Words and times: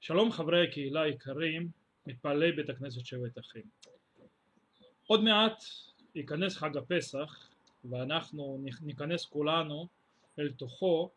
שלום 0.00 0.32
חברי 0.32 0.64
הקהילה 0.64 1.02
היקרים, 1.02 1.68
מתפללי 2.06 2.52
בית 2.52 2.70
הכנסת 2.70 3.06
שבט 3.06 3.38
אחים. 3.38 3.62
עוד 5.06 5.24
מעט 5.24 5.64
ייכנס 6.14 6.56
חג 6.56 6.76
הפסח 6.76 7.48
ואנחנו 7.84 8.64
ניכנס 8.82 9.26
כולנו 9.26 9.86
אל 10.38 10.52
תוכו 10.52 11.10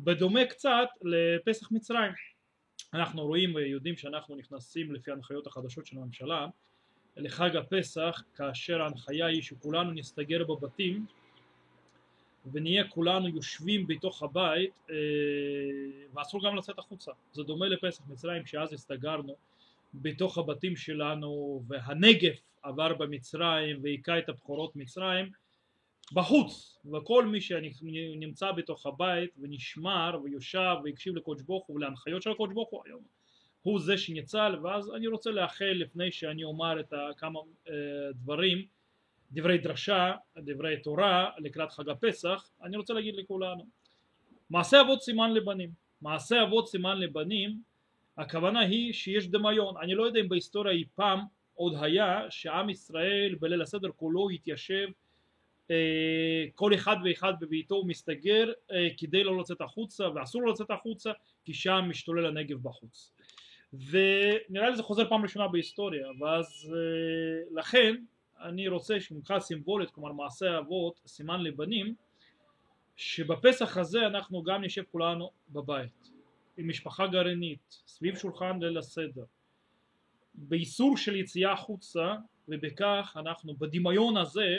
בדומה 0.00 0.46
קצת 0.46 0.88
לפסח 1.02 1.72
מצרים. 1.72 2.12
אנחנו 2.94 3.26
רואים 3.26 3.54
ויודעים 3.54 3.96
שאנחנו 3.96 4.36
נכנסים 4.36 4.92
לפי 4.92 5.10
ההנחיות 5.10 5.46
החדשות 5.46 5.86
של 5.86 5.98
הממשלה 5.98 6.46
לחג 7.16 7.56
הפסח 7.56 8.22
כאשר 8.34 8.82
ההנחיה 8.82 9.26
היא 9.26 9.42
שכולנו 9.42 9.90
נסתגר 9.90 10.44
בבתים 10.44 11.06
ונהיה 12.52 12.88
כולנו 12.88 13.28
יושבים 13.28 13.86
בתוך 13.86 14.22
הבית 14.22 14.70
אה, 14.90 14.94
ואסור 16.14 16.44
גם 16.44 16.56
לצאת 16.56 16.78
החוצה. 16.78 17.12
זה 17.32 17.42
דומה 17.42 17.68
לפסח 17.68 18.02
מצרים 18.08 18.46
שאז 18.46 18.72
הסתגרנו 18.72 19.36
בתוך 19.94 20.38
הבתים 20.38 20.76
שלנו 20.76 21.62
והנגף 21.68 22.40
עבר 22.62 22.94
במצרים 22.94 23.78
והיכה 23.82 24.18
את 24.18 24.28
הבכורות 24.28 24.76
מצרים 24.76 25.30
בחוץ. 26.12 26.78
וכל 26.92 27.26
מי 27.26 27.40
שנמצא 27.40 28.52
בתוך 28.52 28.86
הבית 28.86 29.30
ונשמר 29.40 30.18
ויושב 30.24 30.76
והקשיב 30.84 31.16
לקודש 31.16 31.42
ברוך 31.42 31.66
הוא 31.66 31.76
ולהנחיות 31.76 32.22
של 32.22 32.30
הקודש 32.30 32.52
ברוך 32.52 32.70
הוא 32.70 32.82
היום 32.86 33.02
הוא 33.62 33.80
זה 33.80 33.98
שניצל. 33.98 34.56
ואז 34.62 34.90
אני 34.94 35.06
רוצה 35.06 35.30
לאחל 35.30 35.72
לפני 35.74 36.12
שאני 36.12 36.44
אומר 36.44 36.80
את 36.80 36.92
כמה 37.16 37.40
אה, 37.68 37.74
דברים 38.14 38.66
דברי 39.32 39.58
דרשה, 39.58 40.12
דברי 40.38 40.80
תורה 40.82 41.30
לקראת 41.38 41.72
חג 41.72 41.88
הפסח, 41.88 42.50
אני 42.62 42.76
רוצה 42.76 42.94
להגיד 42.94 43.16
לכולנו 43.16 43.66
מעשה 44.50 44.80
אבות 44.80 45.02
סימן 45.02 45.32
לבנים, 45.34 45.70
מעשה 46.02 46.42
אבות 46.42 46.68
סימן 46.68 46.98
לבנים 46.98 47.60
הכוונה 48.18 48.60
היא 48.60 48.92
שיש 48.92 49.28
דמיון, 49.28 49.74
אני 49.82 49.94
לא 49.94 50.02
יודע 50.02 50.20
אם 50.20 50.28
בהיסטוריה 50.28 50.72
אי 50.72 50.84
פעם 50.94 51.20
עוד 51.54 51.74
היה 51.80 52.20
שעם 52.30 52.70
ישראל 52.70 53.34
בליל 53.40 53.62
הסדר 53.62 53.88
כולו 53.96 54.30
התיישב 54.30 54.88
אה, 55.70 56.44
כל 56.54 56.74
אחד 56.74 56.96
ואחד 57.04 57.32
בביתו 57.40 57.74
ומסתגר 57.74 58.52
אה, 58.72 58.88
כדי 58.96 59.24
לא 59.24 59.38
לצאת 59.40 59.60
החוצה 59.60 60.04
ואסור 60.14 60.42
לו 60.42 60.52
לצאת 60.52 60.70
החוצה 60.70 61.10
כי 61.44 61.54
שם 61.54 61.84
משתולל 61.88 62.26
הנגב 62.26 62.62
בחוץ. 62.62 63.12
ונראה 63.72 64.70
לי 64.70 64.76
זה 64.76 64.82
חוזר 64.82 65.08
פעם 65.08 65.22
ראשונה 65.22 65.48
בהיסטוריה 65.48 66.06
ואז 66.20 66.74
אה, 66.76 67.58
לכן 67.60 67.94
אני 68.40 68.68
רוצה 68.68 69.00
שמבחינה 69.00 69.40
סימבולית, 69.40 69.90
כלומר 69.90 70.12
מעשה 70.12 70.58
אבות, 70.58 71.00
סימן 71.06 71.42
לבנים, 71.42 71.94
שבפסח 72.96 73.76
הזה 73.76 74.06
אנחנו 74.06 74.42
גם 74.42 74.64
נשב 74.64 74.82
כולנו 74.92 75.30
בבית, 75.50 76.10
עם 76.56 76.68
משפחה 76.68 77.06
גרעינית, 77.06 77.82
סביב 77.86 78.16
שולחן 78.16 78.58
ליל 78.60 78.78
הסדר, 78.78 79.24
באיסור 80.34 80.96
של 80.96 81.16
יציאה 81.16 81.52
החוצה, 81.52 82.14
ובכך 82.48 83.16
אנחנו 83.20 83.54
בדמיון 83.54 84.16
הזה, 84.16 84.56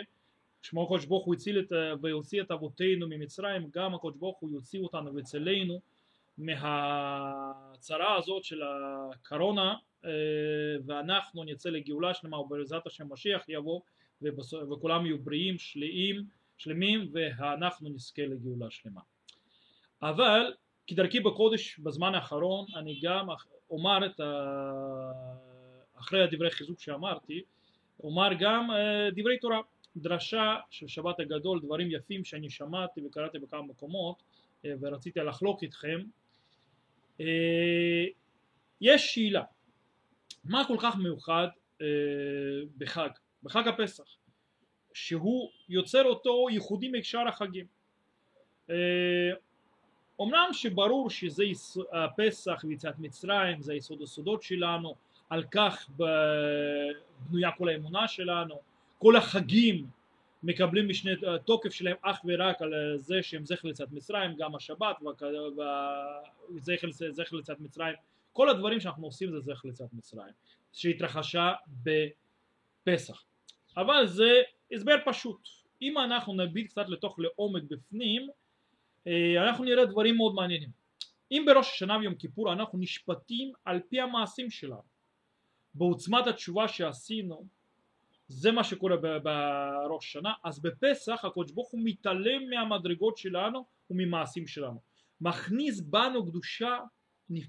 שמו 0.61 0.83
הקדוש 0.83 1.05
ברוך 1.05 1.25
הוא 1.25 1.35
הציל 1.35 1.59
את, 1.59 1.71
והוציא 2.01 2.41
את 2.41 2.51
אבותינו 2.51 3.07
ממצרים, 3.09 3.69
גם 3.73 3.95
הקדוש 3.95 4.15
ברוך 4.15 4.39
הוא 4.39 4.51
יוציא 4.51 4.79
אותנו 4.79 5.15
ויצילנו 5.15 5.79
מהצרה 6.37 8.15
הזאת 8.17 8.43
של 8.43 8.61
הקורונה 8.63 9.75
ואנחנו 10.85 11.43
נצא 11.43 11.69
לגאולה 11.69 12.13
שלמה 12.13 12.39
ובעזרת 12.39 12.87
השם 12.87 13.13
משיח 13.13 13.45
יבוא 13.47 13.81
וכולם 14.71 15.05
יהיו 15.05 15.19
בריאים, 15.19 15.57
שלמים, 15.57 16.23
שלמים 16.57 17.09
ואנחנו 17.11 17.89
נזכה 17.89 18.21
לגאולה 18.21 18.71
שלמה. 18.71 19.01
אבל 20.01 20.53
כדרכי 20.87 21.19
בקודש 21.19 21.79
בזמן 21.79 22.15
האחרון 22.15 22.65
אני 22.75 22.99
גם 23.03 23.27
אומר 23.69 24.05
את 24.05 24.19
ה... 24.19 25.11
אחרי 25.99 26.23
הדברי 26.23 26.51
חיזוק 26.51 26.79
שאמרתי 26.79 27.41
אומר 28.03 28.29
גם 28.39 28.71
אה, 28.71 29.09
דברי 29.15 29.37
תורה. 29.37 29.61
דרשה 29.95 30.57
של 30.69 30.87
שבת 30.87 31.19
הגדול 31.19 31.61
דברים 31.61 31.91
יפים 31.91 32.23
שאני 32.23 32.49
שמעתי 32.49 33.01
וקראתי 33.05 33.39
בכמה 33.39 33.61
מקומות 33.61 34.23
אה, 34.65 34.73
ורציתי 34.81 35.19
לחלוק 35.19 35.63
איתכם. 35.63 35.99
יש 38.81 39.15
שאלה 39.15 39.43
מה 40.43 40.63
כל 40.67 40.77
כך 40.79 40.95
מיוחד 40.95 41.47
אה, 41.81 41.87
בחג, 42.77 43.09
בחג 43.43 43.67
הפסח, 43.67 44.03
שהוא 44.93 45.49
יוצר 45.69 46.03
אותו 46.03 46.47
ייחודי 46.51 46.91
משאר 46.99 47.27
החגים. 47.27 47.65
אה, 48.69 48.75
אמנם 50.21 50.47
שברור 50.51 51.09
שזה 51.09 51.43
הפסח 51.93 52.63
ויציאת 52.67 52.99
מצרים, 52.99 53.61
זה 53.61 53.73
היסוד 53.73 54.01
הסודות 54.01 54.43
שלנו, 54.43 54.95
על 55.29 55.43
כך 55.51 55.89
בנויה 57.29 57.51
כל 57.51 57.69
האמונה 57.69 58.07
שלנו, 58.07 58.59
כל 58.97 59.15
החגים 59.15 59.87
מקבלים 60.43 60.89
משנה 60.89 61.11
תוקף 61.45 61.73
שלהם 61.73 61.95
אך 62.01 62.21
ורק 62.25 62.61
על 62.61 62.73
זה 62.95 63.23
שהם 63.23 63.45
זכר 63.45 63.67
ליציאת 63.67 63.91
מצרים, 63.91 64.35
גם 64.37 64.55
השבת 64.55 64.95
וזכר 66.51 67.35
ליציאת 67.35 67.59
מצרים 67.59 67.95
כל 68.33 68.49
הדברים 68.49 68.79
שאנחנו 68.79 69.05
עושים 69.05 69.31
זה 69.31 69.39
זכר 69.39 69.67
ליציאת 69.67 69.93
מצרים 69.93 70.33
שהתרחשה 70.73 71.53
בפסח. 71.83 73.23
אבל 73.77 74.07
זה 74.07 74.41
הסבר 74.71 74.95
פשוט. 75.05 75.49
אם 75.81 75.97
אנחנו 75.97 76.33
נביט 76.33 76.67
קצת 76.67 76.89
לתוך 76.89 77.19
לעומק 77.19 77.63
בפנים 77.63 78.29
אה, 79.07 79.43
אנחנו 79.47 79.63
נראה 79.63 79.85
דברים 79.85 80.17
מאוד 80.17 80.35
מעניינים. 80.35 80.69
אם 81.31 81.43
בראש 81.47 81.71
השנה 81.71 81.97
ויום 81.97 82.15
כיפור 82.15 82.53
אנחנו 82.53 82.79
נשפטים 82.79 83.51
על 83.65 83.79
פי 83.89 84.01
המעשים 84.01 84.49
שלנו 84.49 84.93
בעוצמת 85.73 86.27
התשובה 86.27 86.67
שעשינו 86.67 87.45
זה 88.27 88.51
מה 88.51 88.63
שקורה 88.63 88.95
בראש 88.97 90.05
השנה 90.05 90.33
אז 90.43 90.61
בפסח 90.61 91.25
הקדוש 91.25 91.51
ברוך 91.51 91.71
הוא 91.71 91.81
מתעלם 91.83 92.49
מהמדרגות 92.49 93.17
שלנו 93.17 93.65
וממעשים 93.89 94.47
שלנו. 94.47 94.79
מכניס 95.21 95.79
בנו 95.79 96.25
קדושה 96.25 96.79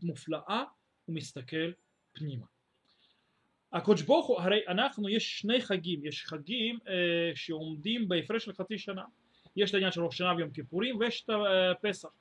מופלאה 0.02 0.64
ומסתכל 1.08 1.72
פנימה. 2.12 2.46
הקודש 3.72 4.02
ברוך 4.02 4.26
הוא, 4.26 4.40
הרי 4.40 4.60
אנחנו, 4.68 5.08
יש 5.08 5.38
שני 5.40 5.60
חגים, 5.60 6.06
יש 6.06 6.24
חגים 6.24 6.78
אה, 6.88 7.32
שעומדים 7.34 8.08
בהפרש 8.08 8.44
של 8.44 8.52
חצי 8.52 8.78
שנה. 8.78 9.04
יש 9.56 9.70
את 9.70 9.74
העניין 9.74 9.92
של 9.92 10.04
ראש 10.04 10.18
שנה 10.18 10.34
ויום 10.36 10.50
כיפורים 10.50 10.96
ויש 10.96 11.24
את 11.24 11.30
הפסח. 11.76 12.08
אה, 12.08 12.12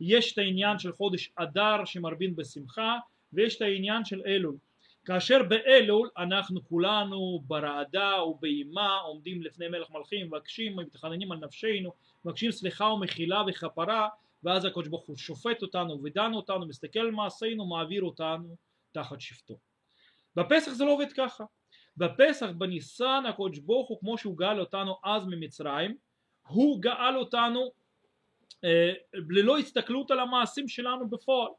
יש 0.00 0.32
את 0.32 0.38
העניין 0.38 0.78
של 0.78 0.92
חודש 0.92 1.32
אדר 1.36 1.84
שמרבין 1.84 2.36
בשמחה 2.36 2.98
ויש 3.32 3.56
את 3.56 3.62
העניין 3.62 4.04
של 4.04 4.22
אלול. 4.26 4.56
כאשר 5.04 5.42
באלול 5.42 6.08
אנחנו 6.18 6.64
כולנו 6.64 7.42
ברעדה 7.46 8.22
ובאימה 8.22 8.96
עומדים 8.96 9.42
לפני 9.42 9.68
מלך 9.68 9.90
מלכים 9.90 10.26
מבקשים 10.26 10.78
ומתחננים 10.78 11.32
על 11.32 11.38
נפשנו 11.38 11.92
מבקשים 12.24 12.50
סליחה 12.50 12.84
ומחילה 12.84 13.42
וכפרה 13.48 14.08
ואז 14.44 14.64
הקדוש 14.64 14.88
ברוך 14.88 15.06
הוא 15.06 15.16
שופט 15.16 15.62
אותנו 15.62 16.02
ודן 16.04 16.32
אותנו, 16.34 16.66
מסתכל 16.66 16.98
על 16.98 17.10
מעשינו, 17.10 17.66
מעביר 17.66 18.02
אותנו 18.02 18.56
תחת 18.92 19.20
שבטו. 19.20 19.58
בפסח 20.36 20.72
זה 20.72 20.84
לא 20.84 20.92
עובד 20.92 21.12
ככה. 21.16 21.44
בפסח 21.96 22.46
בניסן 22.58 23.22
הקדוש 23.28 23.58
ברוך 23.58 23.88
הוא 23.88 24.00
כמו 24.00 24.18
שהוא 24.18 24.38
גאל 24.38 24.60
אותנו 24.60 24.96
אז 25.04 25.26
ממצרים, 25.26 25.96
הוא 26.46 26.82
גאל 26.82 27.16
אותנו 27.16 27.70
אה, 28.64 28.92
ללא 29.12 29.58
הסתכלות 29.58 30.10
על 30.10 30.20
המעשים 30.20 30.68
שלנו 30.68 31.10
בפועל. 31.10 31.50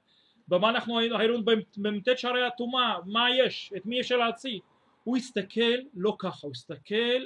במה 0.47 0.69
אנחנו 0.69 0.99
היינו 0.99 1.45
במ"ט 1.77 2.07
שערי 2.17 2.45
הטומאה, 2.45 2.95
מה 3.05 3.25
יש, 3.35 3.73
את 3.77 3.85
מי 3.85 4.01
אפשר 4.01 4.17
להציל. 4.17 4.59
הוא 5.03 5.17
הסתכל 5.17 5.77
לא 5.93 6.15
ככה, 6.19 6.47
הוא 6.47 6.51
הסתכל 6.51 7.25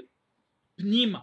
פנימה. 0.75 1.19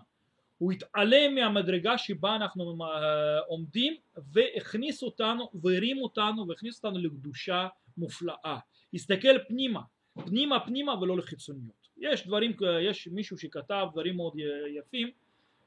הוא 0.63 0.73
התעלם 0.73 1.35
מהמדרגה 1.35 1.99
שבה 1.99 2.37
אנחנו 2.37 2.85
אה, 2.85 3.39
עומדים 3.39 3.97
והכניס 4.33 5.03
אותנו 5.03 5.51
והרים 5.55 6.03
אותנו 6.03 6.49
והכניס 6.49 6.85
אותנו 6.85 6.99
לקדושה 6.99 7.69
מופלאה. 7.97 8.59
הסתכל 8.95 9.39
פנימה 9.49 9.81
פנימה 10.25 10.61
פנימה 10.61 11.01
ולא 11.01 11.17
לחיצוניות. 11.17 11.89
יש 11.99 12.27
דברים 12.27 12.53
יש 12.83 13.09
מישהו 13.09 13.39
שכתב 13.39 13.87
דברים 13.93 14.17
מאוד 14.17 14.33
יפים 14.79 15.11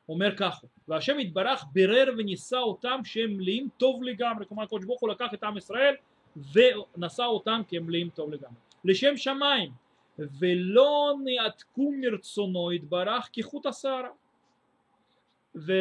אומר 0.09 0.35
ככה 0.37 0.67
והשם 0.87 1.19
יתברך 1.19 1.65
בירר 1.73 2.13
ונישא 2.17 2.57
אותם 2.57 2.99
שהם 3.03 3.37
מלאים 3.37 3.67
טוב 3.77 4.03
לגמרי. 4.03 4.45
כלומר 4.45 4.63
הקדוש 4.63 4.85
ברוך 4.85 5.01
הוא 5.01 5.09
לקח 5.09 5.33
את 5.33 5.43
עם 5.43 5.57
ישראל 5.57 5.95
ונשא 6.53 7.23
אותם 7.23 7.61
כי 7.67 7.77
הם 7.77 7.85
מלאים 7.85 8.09
טוב 8.09 8.31
לגמרי. 8.31 8.57
לשם 8.85 9.17
שמיים 9.17 9.71
ולא 10.19 11.13
נעתקו 11.23 11.91
מרצונו 12.01 12.71
יתברך 12.71 13.29
כחוט 13.33 13.65
השערה 13.65 14.09
ו... 15.57 15.73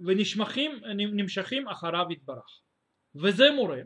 ונשמחים, 0.00 0.80
נמשכים 0.96 1.68
אחריו 1.68 2.06
יתברך. 2.10 2.60
וזה 3.14 3.50
מורה 3.50 3.80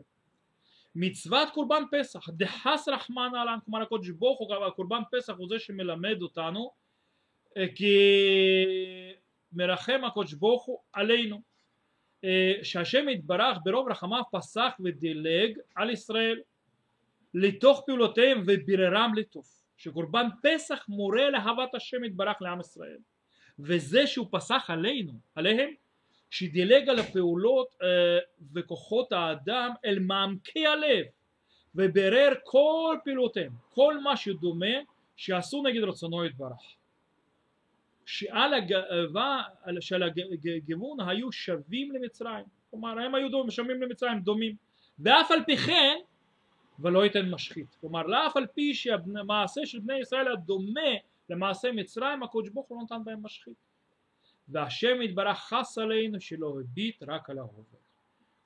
מצוות 0.95 1.49
קורבן 1.49 1.83
פסח, 1.91 2.29
דחס 2.29 2.87
רחמן 2.87 3.29
עלן, 3.41 3.57
כלומר 3.65 3.81
הקודש 3.81 4.09
ברוך 4.09 4.39
הוא, 4.39 4.69
קורבן 4.75 5.01
פסח 5.11 5.33
הוא 5.37 5.47
זה 5.49 5.59
שמלמד 5.59 6.21
אותנו 6.21 6.71
אה, 7.57 7.65
כי 7.75 7.97
מרחם 9.53 10.01
הקודש 10.05 10.33
ברוך 10.33 10.65
הוא 10.65 10.79
עלינו. 10.93 11.41
אה, 12.23 12.53
שהשם 12.63 13.09
יתברך 13.09 13.57
ברוב 13.63 13.89
רחמיו 13.89 14.21
פסח 14.31 14.71
ודילג 14.83 15.57
על 15.75 15.89
ישראל 15.89 16.41
לתוך 17.33 17.83
פעולותיהם 17.85 18.43
וביררם 18.47 19.11
לטוב 19.15 19.45
שקורבן 19.77 20.27
פסח 20.43 20.85
מורה 20.89 21.29
לאהבת 21.29 21.75
השם 21.75 22.03
יתברך 22.03 22.41
לעם 22.41 22.59
ישראל 22.59 22.97
וזה 23.59 24.07
שהוא 24.07 24.27
פסח 24.31 24.65
עלינו 24.67 25.13
עליהם 25.35 25.69
שדילג 26.29 26.89
על 26.89 26.99
הפעולות 26.99 27.67
אה, 27.81 27.87
וכוחות 28.53 29.11
האדם 29.11 29.71
אל 29.85 29.99
מעמקי 29.99 30.67
הלב 30.67 31.05
ובירר 31.75 32.33
כל 32.43 32.97
פעולותיהם 33.03 33.51
כל 33.69 33.99
מה 33.99 34.17
שדומה 34.17 34.75
שעשו 35.15 35.63
נגד 35.63 35.83
רצונו 35.83 36.25
יתברך. 36.25 36.75
שעל 38.05 38.53
הגאווה 38.53 39.43
של 39.79 40.03
הגיוון 40.03 40.97
היו 41.07 41.31
שווים 41.31 41.91
למצרים. 41.91 42.45
כלומר 42.69 42.99
הם 42.99 43.15
היו 43.15 43.29
דומים, 43.29 43.51
שווים 43.51 43.81
למצרים 43.81 44.19
דומים. 44.19 44.55
ואף 44.99 45.31
על 45.31 45.43
פי 45.45 45.57
כן 45.57 45.95
ולא 46.79 47.03
ייתן 47.03 47.29
משחית. 47.29 47.75
כלומר 47.81 48.03
לאף 48.03 48.37
על 48.37 48.45
פי 48.47 48.73
שהמעשה 48.73 49.65
של 49.65 49.79
בני 49.79 49.99
ישראל 49.99 50.27
הדומה 50.27 50.91
למעשה 51.29 51.71
מצרים 51.71 52.23
הקדוש 52.23 52.49
ברוך 52.49 52.67
הוא 52.67 52.77
לא 52.77 52.83
נתן 52.83 53.03
בהם 53.03 53.23
משחית. 53.23 53.57
והשם 54.47 55.01
יתברך 55.01 55.37
חס 55.37 55.77
עלינו 55.77 56.21
שלא 56.21 56.59
הביט 56.59 57.03
רק 57.03 57.29
על 57.29 57.37
ההווה 57.37 57.63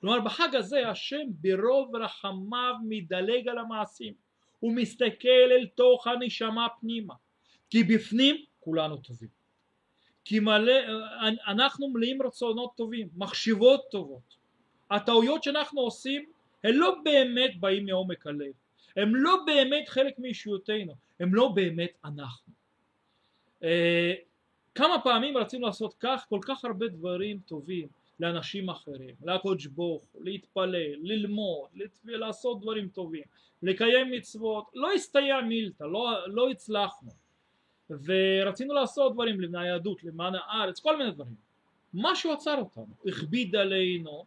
כלומר 0.02 0.20
בחג 0.20 0.56
הזה 0.56 0.90
השם 0.90 1.28
ברוב 1.30 1.96
רחמיו 1.96 2.76
מדלג 2.84 3.48
על 3.48 3.58
המעשים. 3.58 4.14
הוא 4.60 4.76
מסתכל 4.76 5.52
אל 5.52 5.68
תוך 5.76 6.08
הנשמה 6.08 6.68
פנימה. 6.82 7.14
כי 7.70 7.84
בפנים 7.84 8.36
כולנו 8.60 8.98
טובים. 8.98 9.30
כי 10.26 10.40
מלא, 10.40 10.74
אנחנו 11.48 11.90
מלאים 11.90 12.22
רצונות 12.22 12.72
טובים, 12.76 13.10
מחשיבות 13.16 13.82
טובות. 13.92 14.36
הטעויות 14.92 15.44
שאנחנו 15.44 15.82
עושים 15.82 16.26
הן 16.64 16.74
לא 16.74 16.96
באמת 17.04 17.60
באים 17.60 17.86
מעומק 17.86 18.28
הלב, 18.28 18.54
הם 18.96 19.16
לא 19.16 19.38
באמת 19.46 19.90
חלק 19.90 20.20
מאישיותנו, 20.20 20.94
הם 21.20 21.36
לא 21.36 21.48
באמת 21.48 21.92
אנחנו. 22.06 22.54
אה, 23.64 24.14
כמה 24.76 25.02
פעמים 25.04 25.38
רצינו 25.38 25.68
לעשות 25.68 25.94
כך, 26.00 26.26
כל 26.30 26.40
כך 26.42 26.66
הרבה 26.66 26.88
דברים 26.88 27.40
טובים 27.46 27.88
לאנשים 28.20 28.70
אחרים, 28.70 29.16
לקודש 29.24 29.66
ברוך 29.66 30.04
להתפלל, 30.20 30.96
ללמוד, 31.02 31.70
לעשות 32.04 32.62
דברים 32.62 32.88
טובים, 32.88 33.24
לקיים 33.64 34.12
מצוות, 34.12 34.72
לא 34.76 34.92
הסתייע 34.92 35.42
מילתא, 35.42 35.84
לא, 35.84 36.28
לא 36.28 36.50
הצלחנו. 36.50 37.12
ורצינו 37.90 38.74
לעשות 38.74 39.14
דברים 39.14 39.42
למען 39.42 39.64
היהדות, 39.64 40.04
למען 40.04 40.34
הארץ, 40.36 40.80
כל 40.80 40.98
מיני 40.98 41.12
דברים. 41.12 41.36
משהו 41.94 42.34
עצר 42.34 42.58
אותנו, 42.58 42.94
הכביד 43.06 43.56
עלינו, 43.56 44.26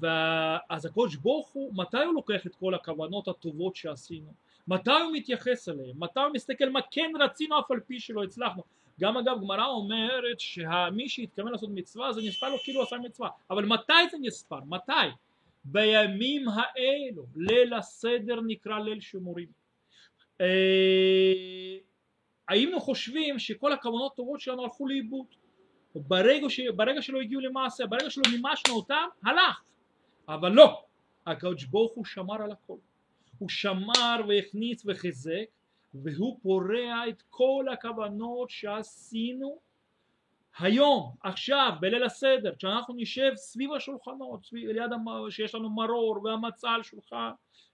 ואז 0.00 0.86
הקודש 0.86 1.16
ברוך 1.16 1.48
הוא, 1.48 1.74
מתי 1.74 2.04
הוא 2.04 2.14
לוקח 2.14 2.46
את 2.46 2.54
כל 2.54 2.74
הכוונות 2.74 3.28
הטובות 3.28 3.76
שעשינו? 3.76 4.32
מתי 4.68 4.90
הוא 4.90 5.12
מתייחס 5.12 5.68
אליהם? 5.68 5.96
מתי 5.98 6.20
הוא 6.20 6.32
מסתכל 6.34 6.68
מה 6.68 6.80
כן 6.90 7.12
רצינו 7.20 7.58
אף 7.58 7.70
על 7.70 7.80
פי 7.80 8.00
שלא 8.00 8.24
הצלחנו? 8.24 8.62
גם 9.00 9.16
אגב 9.16 9.40
גמרא 9.42 9.66
אומרת 9.66 10.40
שמי 10.40 11.08
שהתכוון 11.08 11.52
לעשות 11.52 11.70
מצווה 11.72 12.12
זה 12.12 12.20
נספר 12.22 12.48
לו 12.48 12.58
כאילו 12.58 12.82
עשה 12.82 12.96
מצווה 12.96 13.28
אבל 13.50 13.64
מתי 13.64 13.92
זה 14.10 14.16
נספר? 14.20 14.60
מתי? 14.68 14.92
בימים 15.64 16.46
האלו 16.48 17.26
ליל 17.36 17.74
הסדר 17.74 18.40
נקרא 18.46 18.78
ליל 18.78 19.00
שימורים 19.00 19.48
אה, 20.40 21.76
היינו 22.48 22.80
חושבים 22.80 23.38
שכל 23.38 23.72
הכוונות 23.72 24.12
הטובות 24.12 24.40
שלנו 24.40 24.62
הלכו 24.62 24.86
לאיבוד 24.88 25.26
ברגע, 25.94 26.50
ש... 26.50 26.60
ברגע 26.76 27.02
שלא 27.02 27.20
הגיעו 27.20 27.40
למעשה, 27.40 27.86
ברגע 27.86 28.10
שלא 28.10 28.24
מימשנו 28.30 28.74
אותם, 28.74 29.06
הלך 29.24 29.62
אבל 30.28 30.52
לא, 30.52 30.82
הקדוש 31.26 31.64
ברוך 31.64 31.92
הוא 31.92 32.04
שמר 32.04 32.42
על 32.42 32.52
הכל. 32.52 32.76
הוא 33.38 33.48
שמר 33.48 34.20
והכניס 34.28 34.82
וחיזק 34.86 35.44
והוא 35.94 36.38
פורע 36.42 37.08
את 37.08 37.22
כל 37.30 37.66
הכוונות 37.72 38.50
שעשינו 38.50 39.58
היום, 40.58 41.14
עכשיו, 41.22 41.72
בליל 41.80 42.04
הסדר, 42.04 42.54
כשאנחנו 42.58 42.94
נשב 42.96 43.32
סביב 43.34 43.72
השולחנות, 43.72 44.44
סביב, 44.44 44.70
ליד 44.70 44.92
המ... 44.92 45.30
שיש 45.30 45.54
לנו 45.54 45.70
מרור 45.70 46.22
והמצה 46.24 46.70
על 46.70 46.82
שולחן, 46.82 47.30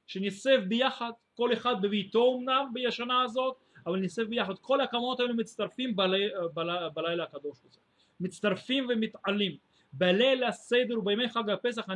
שנסב 0.06 0.61
ביחד, 0.69 1.11
כל 1.37 1.52
אחד 1.52 1.82
בביתו 1.82 2.38
אמנם 2.38 2.67
בשנה 2.75 3.23
הזאת, 3.23 3.56
אבל 3.87 4.00
נסב 4.00 4.23
ביחד, 4.23 4.58
כל 4.61 4.81
הכוונות 4.81 5.20
האלה 5.20 5.32
מצטרפים 5.32 5.97
בלי, 5.97 6.29
בלי, 6.55 6.73
בלילה 6.94 7.25
הקדוש 7.25 7.58
הזה, 7.69 7.81
מצטרפים 8.20 8.87
ומתעלים, 8.88 9.56
בליל 9.92 10.44
הסדר 10.44 10.98
ובימי 10.98 11.28
חג 11.28 11.50
הפסח 11.50 11.87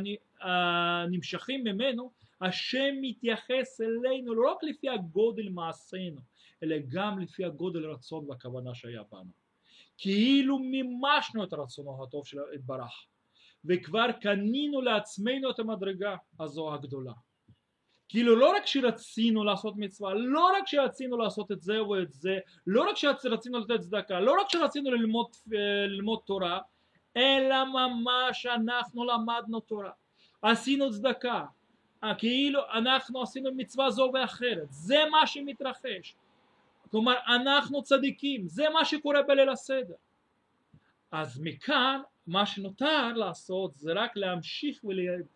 הנמשכים 0.41 1.63
ממנו 1.63 2.11
השם 2.41 2.95
מתייחס 3.01 3.81
אלינו 3.81 4.35
לא 4.35 4.51
רק 4.51 4.63
לפי 4.63 4.89
הגודל 4.89 5.49
מעשינו 5.49 6.21
אלא 6.63 6.75
גם 6.87 7.19
לפי 7.19 7.45
הגודל 7.45 7.85
הרצון 7.85 8.25
והכוונה 8.29 8.75
שהיה 8.75 9.01
בנו. 9.11 9.31
כאילו 9.97 10.59
מימשנו 10.59 11.43
את 11.43 11.53
רצונו 11.53 12.03
הטוב 12.03 12.27
של 12.27 12.37
יתברך 12.55 13.05
וכבר 13.65 14.11
קנינו 14.21 14.81
לעצמנו 14.81 15.49
את 15.49 15.59
המדרגה 15.59 16.15
הזו 16.39 16.73
הגדולה. 16.73 17.13
כאילו 18.09 18.35
לא 18.35 18.55
רק 18.55 18.65
שרצינו 18.65 19.43
לעשות 19.43 19.73
מצווה, 19.77 20.13
לא 20.13 20.51
רק 20.57 20.63
שרצינו 20.67 21.17
לעשות 21.17 21.51
את 21.51 21.61
זה 21.61 21.83
ואת 21.83 22.13
זה, 22.13 22.39
לא 22.67 22.89
רק 22.89 22.97
שרצינו 22.97 23.59
לתת 23.59 23.79
צדקה, 23.79 24.19
לא 24.19 24.35
רק 24.41 24.47
שרצינו 24.49 24.91
ללמוד, 24.91 25.27
ללמוד 25.87 26.19
תורה, 26.25 26.59
אלא 27.17 27.63
ממש 27.63 28.45
אנחנו 28.45 29.05
למדנו 29.05 29.59
תורה, 29.59 29.91
עשינו 30.41 30.91
צדקה, 30.91 31.45
כאילו 32.17 32.61
אנחנו 32.73 33.21
עשינו 33.21 33.51
מצווה 33.55 33.89
זו 33.89 34.11
ואחרת, 34.13 34.67
זה 34.69 34.97
מה 35.11 35.27
שמתרחש, 35.27 36.15
כלומר 36.91 37.15
אנחנו 37.27 37.83
צדיקים, 37.83 38.47
זה 38.47 38.69
מה 38.69 38.85
שקורה 38.85 39.23
בליל 39.23 39.49
הסדר. 39.49 39.95
אז 41.11 41.41
מכאן 41.43 42.01
מה 42.27 42.45
שנותר 42.45 43.13
לעשות 43.13 43.75
זה 43.75 43.93
רק 43.93 44.11
להמשיך 44.15 44.83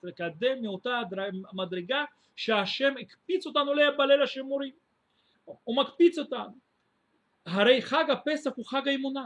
ולקדם 0.04 0.62
מאותה 0.62 1.02
מדרגה 1.54 2.06
שהשם 2.36 2.94
הקפיץ 3.02 3.46
אותנו 3.46 3.72
בליל 3.98 4.22
השימורים. 4.24 4.74
הוא 5.64 5.78
מקפיץ 5.78 6.18
אותנו. 6.18 6.58
הרי 7.46 7.82
חג 7.82 8.06
הפסח 8.10 8.52
הוא 8.56 8.66
חג 8.66 8.88
האמונה 8.88 9.26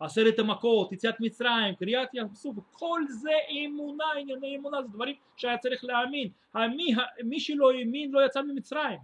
עשרת 0.00 0.38
המכות, 0.38 0.92
יציאת 0.92 1.20
מצרים, 1.20 1.74
קריאת 1.74 2.08
ים 2.14 2.26
סוף, 2.34 2.56
כל 2.72 3.00
זה 3.08 3.30
אמונה, 3.50 4.04
ענייני 4.20 4.56
אמונה, 4.56 4.82
זה 4.82 4.88
דברים 4.88 5.14
שהיה 5.36 5.58
צריך 5.58 5.84
להאמין. 5.84 6.28
מי, 6.54 6.94
מי 7.24 7.40
שלא 7.40 7.72
האמין 7.72 8.10
לא 8.12 8.26
יצא 8.26 8.42
ממצרים. 8.42 8.98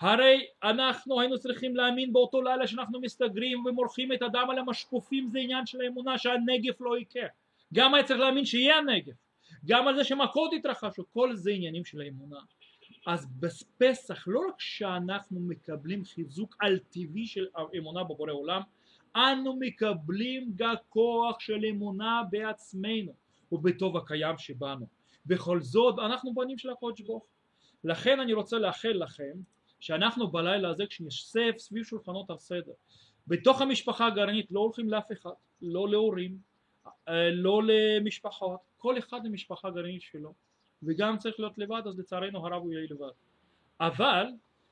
הרי 0.00 0.46
אנחנו 0.62 1.20
היינו 1.20 1.38
צריכים 1.38 1.76
להאמין 1.76 2.12
באותו 2.12 2.42
לילה 2.42 2.66
שאנחנו 2.66 3.00
מסתגרים 3.00 3.66
ומורחים 3.66 4.12
את 4.12 4.22
הדם 4.22 4.46
על 4.50 4.58
המשקופים 4.58 5.28
זה 5.28 5.38
עניין 5.38 5.66
של 5.66 5.80
האמונה 5.80 6.18
שהנגף 6.18 6.80
לא 6.80 6.98
יקרה. 6.98 7.26
גם 7.74 7.94
היה 7.94 8.04
צריך 8.04 8.20
להאמין 8.20 8.44
שיהיה 8.44 8.76
הנגף. 8.76 9.14
גם 9.64 9.88
על 9.88 9.96
זה 9.96 10.04
שמכות 10.04 10.52
יתרחשו, 10.52 11.04
כל 11.12 11.34
זה 11.34 11.50
עניינים 11.50 11.84
של 11.84 12.00
האמונה. 12.00 12.36
אז 13.06 13.26
בפסח 13.40 14.28
לא 14.28 14.40
רק 14.48 14.54
שאנחנו 14.58 15.40
מקבלים 15.40 16.04
חיזוק 16.04 16.56
על 16.60 16.78
טבעי 16.78 17.26
של 17.26 17.46
אמונה 17.78 18.04
בבורא 18.04 18.32
עולם, 18.32 18.60
אנו 19.16 19.56
מקבלים 19.60 20.52
גם 20.54 20.74
כוח 20.88 21.40
של 21.40 21.64
אמונה 21.70 22.22
בעצמנו 22.30 23.12
ובטוב 23.52 23.96
הקיים 23.96 24.38
שבנו. 24.38 24.86
בכל 25.26 25.60
זאת 25.60 25.98
אנחנו 25.98 26.34
בנים 26.34 26.58
של 26.58 26.70
הקודש 26.70 27.00
ברוך 27.00 27.26
לכן 27.84 28.20
אני 28.20 28.32
רוצה 28.32 28.58
לאחל 28.58 28.92
לכם 28.92 29.32
שאנחנו 29.80 30.28
בלילה 30.28 30.70
הזה 30.70 30.86
כשנשב 30.86 31.52
סביב 31.58 31.84
שולחנות 31.84 32.30
הסדר 32.30 32.72
בתוך 33.26 33.60
המשפחה 33.60 34.06
הגרעינית 34.06 34.46
לא 34.50 34.60
הולכים 34.60 34.88
לאף 34.88 35.12
אחד, 35.12 35.30
לא 35.62 35.88
להורים, 35.88 36.38
אה, 37.08 37.30
לא 37.30 37.62
למשפחות, 37.64 38.60
כל 38.76 38.98
אחד 38.98 39.24
למשפחה 39.24 39.70
גרעינית 39.70 40.02
שלו 40.02 40.34
וגם 40.82 41.18
צריך 41.18 41.40
להיות 41.40 41.58
לבד 41.58 41.82
אז 41.86 41.98
לצערנו 41.98 42.46
הרב 42.46 42.62
הוא 42.62 42.72
יהיה 42.72 42.86
לבד 42.90 43.10
אבל 43.80 44.26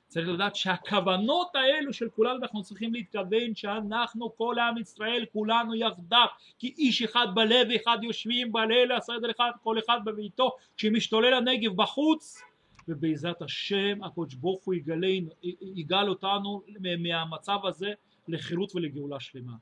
צריך 0.07 0.29
לדעת 0.29 0.57
שהכוונות 0.57 1.55
האלו 1.55 1.93
של 1.93 2.09
כולנו 2.09 2.43
אנחנו 2.43 2.63
צריכים 2.63 2.95
להתכוון 2.95 3.55
שאנחנו 3.55 4.37
כל 4.37 4.57
עם 4.59 4.79
ישראל 4.79 5.25
כולנו 5.33 5.75
יחדיו. 5.75 6.27
כי 6.59 6.75
איש 6.79 7.03
אחד 7.03 7.27
בלב 7.35 7.69
אחד 7.71 7.99
יושבים 8.03 8.53
בליל 8.53 8.93
הסדר 8.93 9.31
אחד 9.31 9.51
כל 9.63 9.79
אחד 9.79 10.01
בביתו. 10.05 10.51
כשמשתולל 10.77 11.35
הנגב 11.35 11.77
בחוץ 11.77 12.43
ובעזרת 12.89 13.43
השם 13.43 14.05
הקדוש 14.05 14.35
ברוך 14.35 14.65
הוא 14.65 14.75
יגלנו, 14.75 15.29
יגאל 15.77 16.09
אותנו 16.09 16.63
מהמצב 17.01 17.59
הזה 17.65 17.93
לחירות 18.29 18.75
ולגאולה 18.75 19.21
שלמה 19.21 19.53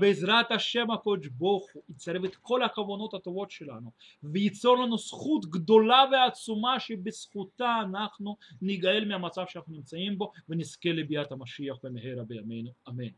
בעזרת 0.00 0.50
השם 0.50 0.90
הקודש 0.90 1.26
ברוך 1.26 1.66
הוא 1.72 1.82
יצרב 1.90 2.24
את 2.24 2.36
כל 2.36 2.62
הכוונות 2.62 3.14
הטובות 3.14 3.50
שלנו 3.50 3.90
וייצור 4.22 4.76
לנו 4.76 4.98
זכות 4.98 5.46
גדולה 5.46 6.04
ועצומה 6.12 6.80
שבזכותה 6.80 7.76
אנחנו 7.80 8.36
ניגאל 8.62 9.04
מהמצב 9.08 9.44
שאנחנו 9.48 9.72
נמצאים 9.72 10.18
בו 10.18 10.32
ונזכה 10.48 10.88
לביאת 10.88 11.32
המשיח 11.32 11.76
במהרה 11.82 12.24
בימינו. 12.24 12.70
אמן. 12.88 13.08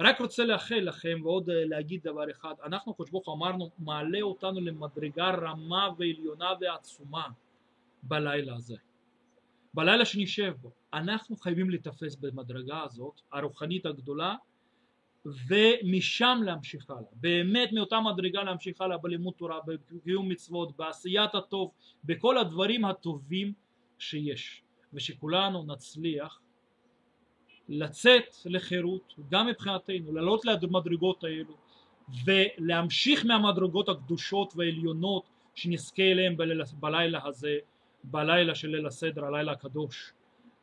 רק 0.00 0.20
רוצה 0.20 0.44
לאחל 0.44 0.80
לכם 0.80 1.20
ועוד 1.22 1.50
אה, 1.50 1.64
להגיד 1.64 2.00
דבר 2.02 2.30
אחד. 2.30 2.54
אנחנו 2.64 2.92
הקדוש 2.92 3.10
ברוך 3.10 3.26
הוא 3.26 3.34
אמרנו 3.34 3.70
מעלה 3.78 4.22
אותנו 4.22 4.60
למדרגה 4.60 5.30
רמה 5.30 5.88
ועליונה 5.98 6.50
ועצומה 6.60 7.26
בלילה 8.02 8.54
הזה. 8.54 8.76
בלילה 9.74 10.04
שנשב 10.04 10.52
בו. 10.60 10.70
אנחנו 10.94 11.36
חייבים 11.36 11.70
להיתפס 11.70 12.16
במדרגה 12.16 12.82
הזאת 12.82 13.20
הרוחנית 13.32 13.86
הגדולה 13.86 14.34
ומשם 15.48 16.40
להמשיך 16.44 16.90
הלאה. 16.90 17.02
באמת 17.12 17.72
מאותה 17.72 18.00
מדרגה 18.00 18.42
להמשיך 18.42 18.80
הלאה 18.80 18.98
בלימוד 18.98 19.34
תורה 19.36 19.58
בקיום 19.66 20.28
מצוות 20.28 20.76
בעשיית 20.76 21.34
הטוב 21.34 21.70
בכל 22.04 22.38
הדברים 22.38 22.84
הטובים 22.84 23.52
שיש. 23.98 24.62
ושכולנו 24.92 25.64
נצליח 25.64 26.40
לצאת 27.68 28.36
לחירות 28.44 29.14
גם 29.30 29.46
מבחינתנו 29.46 30.12
לעלות 30.12 30.44
למדרגות 30.44 31.24
האלו 31.24 31.56
ולהמשיך 32.24 33.26
מהמדרגות 33.26 33.88
הקדושות 33.88 34.52
והעליונות 34.56 35.28
שנזכה 35.54 36.02
בלילה, 36.36 36.64
בלילה 36.80 37.26
הזה 37.26 37.58
בלילה 38.04 38.54
של 38.54 38.68
ליל 38.68 38.86
הסדר 38.86 39.24
הלילה 39.24 39.52
הקדוש. 39.52 40.12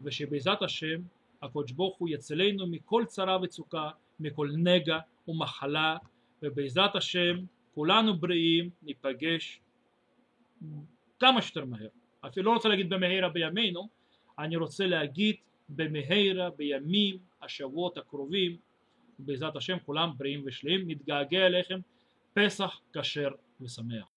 ושבעזרת 0.01 0.61
השם 0.61 1.01
הקדוש 1.41 1.71
ברוך 1.71 1.97
הוא 1.97 2.09
יצלנו 2.09 2.67
מכל 2.67 3.03
צרה 3.07 3.37
וצוקה 3.41 3.89
מכל 4.19 4.49
נגע 4.57 4.99
ומחלה 5.27 5.97
ובעזרת 6.43 6.95
השם 6.95 7.37
כולנו 7.75 8.17
בריאים 8.17 8.69
ניפגש 8.83 9.61
כמה 11.19 11.41
שיותר 11.41 11.65
מהר. 11.65 11.87
אפילו 12.21 12.45
לא 12.45 12.55
רוצה 12.55 12.69
להגיד 12.69 12.89
במהרה 12.89 13.29
בימינו 13.29 13.89
אני 14.39 14.55
רוצה 14.55 14.87
להגיד 14.87 15.35
במהרה 15.69 16.49
בימים 16.49 17.17
השבועות 17.41 17.97
הקרובים 17.97 18.57
בעזרת 19.19 19.55
השם 19.55 19.77
כולם 19.85 20.11
בריאים 20.17 20.43
ושלמים. 20.45 20.87
נתגעגע 20.87 21.45
אליכם. 21.45 21.79
פסח 22.33 22.79
כשר 22.93 23.29
ושמח 23.61 24.07